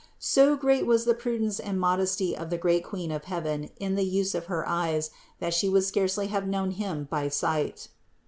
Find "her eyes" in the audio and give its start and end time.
4.47-5.11